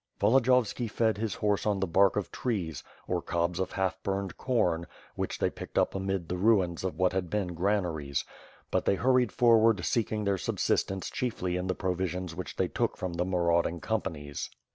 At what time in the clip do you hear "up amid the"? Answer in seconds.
5.77-6.37